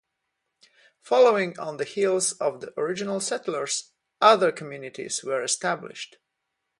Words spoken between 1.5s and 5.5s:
on the heels of the original settlers, other communities were